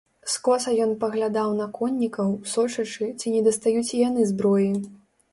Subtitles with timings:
[0.33, 4.71] Скоса ён паглядаў на коннікаў, сочачы, ці не дастаюць і яны зброі.